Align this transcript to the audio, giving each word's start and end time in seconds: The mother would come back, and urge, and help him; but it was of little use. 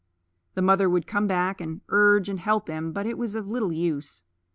The 0.55 0.63
mother 0.63 0.89
would 0.89 1.05
come 1.05 1.27
back, 1.27 1.61
and 1.61 1.81
urge, 1.89 2.27
and 2.27 2.39
help 2.39 2.67
him; 2.67 2.91
but 2.91 3.05
it 3.05 3.19
was 3.19 3.35
of 3.35 3.47
little 3.47 3.71
use. 3.71 4.23